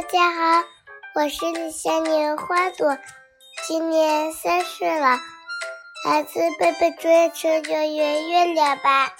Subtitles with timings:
[0.00, 0.64] 大家好，
[1.14, 2.96] 我是李小年花朵，
[3.66, 5.18] 今年三岁了，
[6.06, 7.30] 来自贝贝专业
[7.68, 9.12] 幼儿园月亮吧。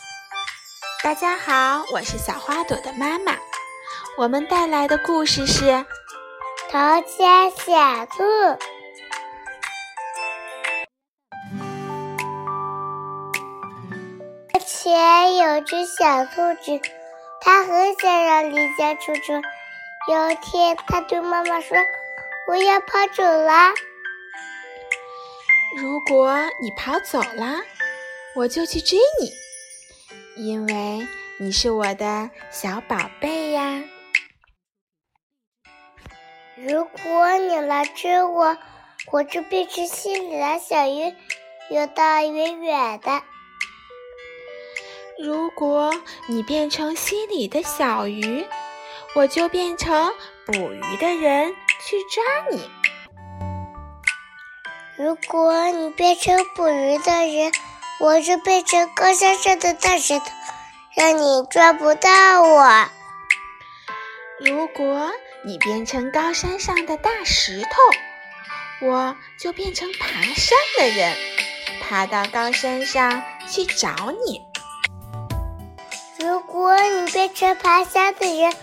[1.05, 3.37] 大家好，我是小花朵的妈妈，
[4.17, 5.67] 我们带来的故事是
[6.71, 8.25] 《逃家小兔》。
[14.67, 16.81] 前有只小兔子，
[17.43, 19.35] 它很想让离家出走。
[20.09, 21.77] 有一天，他对妈妈说
[22.49, 23.71] ：“我要跑走了。
[25.77, 27.61] 如果你跑走了，
[28.35, 31.07] 我就去追你，因为
[31.39, 33.85] 你是我的小宝贝呀。
[36.57, 38.57] 如果你来追我，
[39.13, 41.15] 我就变成心里的小鱼，
[41.69, 43.23] 游到远远的。”
[45.23, 45.93] 如果
[46.27, 48.47] 你变成溪里的小鱼，
[49.15, 50.13] 我就变成
[50.47, 51.55] 捕鱼的人
[51.87, 52.71] 去抓你。
[54.97, 57.53] 如果你变成捕鱼的人，
[58.01, 60.25] 我就变成高山上的大石头，
[60.95, 62.89] 让你抓不到我。
[64.39, 65.11] 如果
[65.45, 71.17] 你变成高山上的大石头，我就变成爬山的人，
[71.83, 74.43] 爬到高山上去找你。
[76.19, 78.55] 如果你变成爬山的人，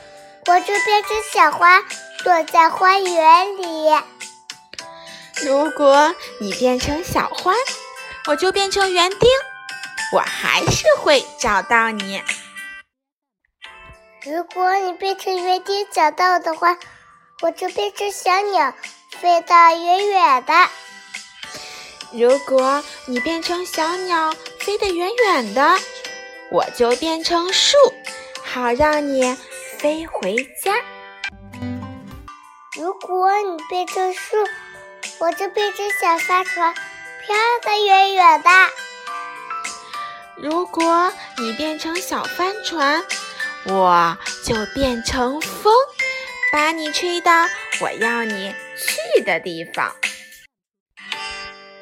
[0.47, 1.81] 我就变成小花，
[2.23, 3.89] 躲在花园里。
[5.45, 7.53] 如果你变成小花，
[8.27, 9.29] 我就变成园丁，
[10.13, 12.23] 我还是会找到你。
[14.23, 16.77] 如果你变成园丁找到我的话，
[17.41, 18.73] 我就变成小鸟，
[19.19, 20.53] 飞得远远的。
[22.13, 25.77] 如果你变成小鸟，飞得远远的。
[26.49, 27.77] 我就变成树，
[28.45, 29.37] 好让你
[29.77, 30.73] 飞回家。
[32.75, 34.37] 如果你变成树，
[35.19, 38.49] 我就变成小帆船，飘得远远的。
[40.37, 43.03] 如果你变成小帆船，
[43.65, 45.71] 我就变成风，
[46.51, 47.31] 把你吹到
[47.81, 49.95] 我要你去的地方。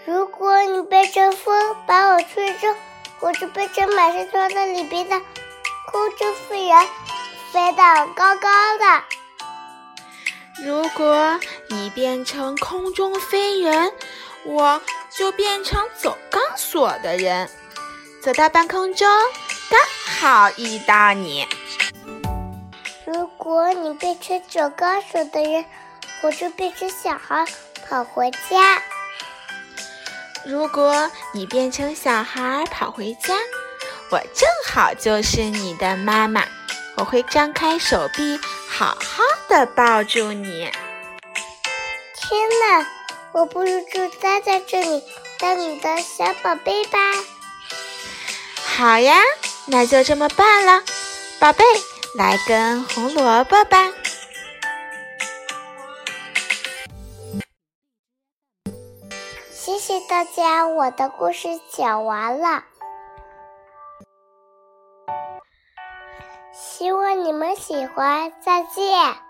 [0.05, 2.67] 如果你变成风，把我吹走。
[3.21, 5.19] 我就变成满是装在里边的
[5.87, 6.87] 空中飞人，
[7.55, 7.81] 飞得
[8.13, 9.03] 高高的。
[10.65, 11.39] 如果
[11.69, 13.93] 你变成空中飞人，
[14.43, 17.49] 我就变成走钢索的人，
[18.21, 19.07] 走到半空中，
[19.69, 19.79] 刚
[20.19, 21.47] 好遇到你。
[23.05, 25.63] 如果你变成走钢索的人，
[26.23, 27.45] 我就变成小孩
[27.87, 28.81] 跑回家。
[30.43, 33.33] 如果你变成小孩跑回家，
[34.11, 36.43] 我正好就是你的妈妈，
[36.97, 38.39] 我会张开手臂，
[38.69, 40.71] 好好的抱住你。
[42.15, 42.87] 天哪，
[43.33, 45.03] 我不如就待在这里
[45.39, 46.97] 当你的小宝贝吧。
[48.77, 49.19] 好呀，
[49.67, 50.83] 那就这么办了，
[51.39, 51.63] 宝贝，
[52.15, 53.91] 来根红萝卜吧。
[59.51, 62.63] 谢谢大家，我的故事讲完了，
[66.77, 69.24] 希望你们喜欢，再见。